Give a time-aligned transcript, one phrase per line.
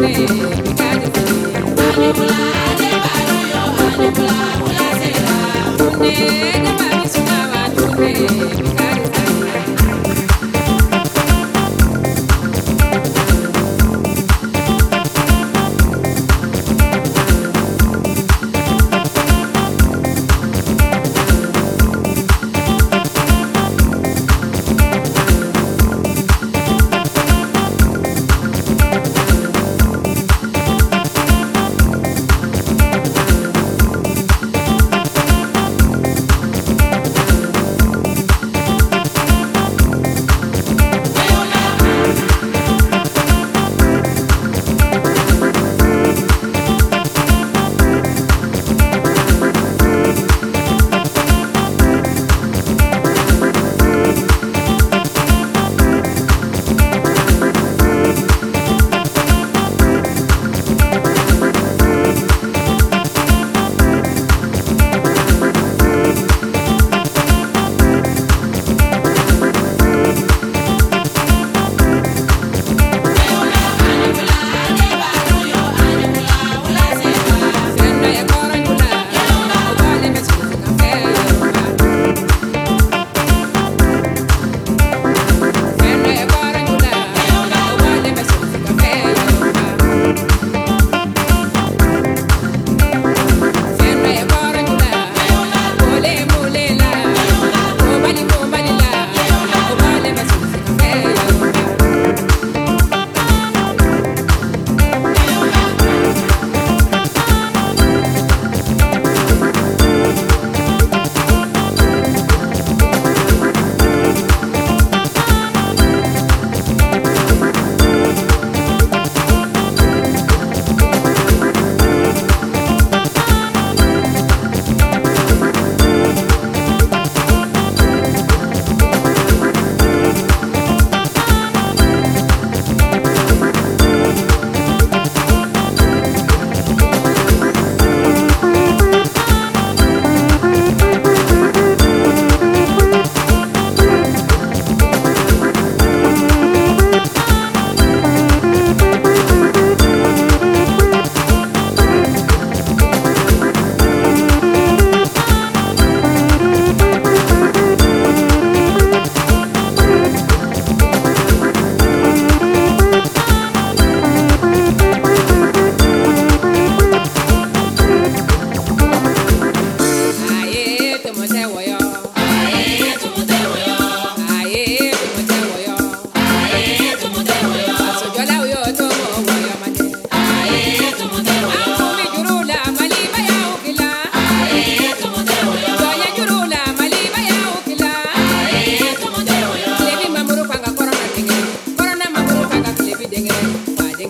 [0.00, 0.50] Yeah.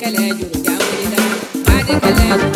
[0.00, 1.22] Badi kale juru jawri da,
[1.66, 2.47] badi kale.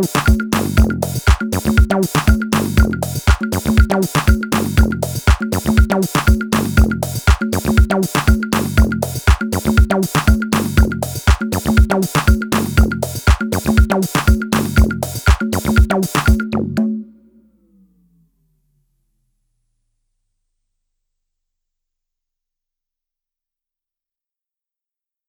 [0.00, 0.47] Tchau.